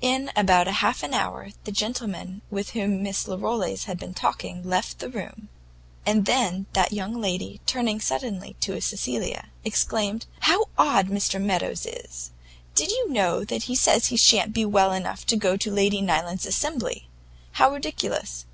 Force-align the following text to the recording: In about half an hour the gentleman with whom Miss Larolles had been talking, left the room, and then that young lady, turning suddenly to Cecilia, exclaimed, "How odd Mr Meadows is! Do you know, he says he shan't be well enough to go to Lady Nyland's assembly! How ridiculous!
In 0.00 0.30
about 0.34 0.66
half 0.66 1.02
an 1.02 1.12
hour 1.12 1.50
the 1.64 1.70
gentleman 1.70 2.40
with 2.48 2.70
whom 2.70 3.02
Miss 3.02 3.28
Larolles 3.28 3.84
had 3.84 3.98
been 3.98 4.14
talking, 4.14 4.62
left 4.64 4.98
the 4.98 5.10
room, 5.10 5.50
and 6.06 6.24
then 6.24 6.64
that 6.72 6.90
young 6.90 7.20
lady, 7.20 7.60
turning 7.66 8.00
suddenly 8.00 8.56
to 8.60 8.80
Cecilia, 8.80 9.50
exclaimed, 9.66 10.24
"How 10.40 10.64
odd 10.78 11.08
Mr 11.08 11.38
Meadows 11.38 11.84
is! 11.84 12.30
Do 12.74 12.84
you 12.84 13.12
know, 13.12 13.40
he 13.46 13.74
says 13.74 14.06
he 14.06 14.16
shan't 14.16 14.54
be 14.54 14.64
well 14.64 14.90
enough 14.90 15.26
to 15.26 15.36
go 15.36 15.58
to 15.58 15.70
Lady 15.70 16.00
Nyland's 16.00 16.46
assembly! 16.46 17.06
How 17.52 17.70
ridiculous! 17.70 18.46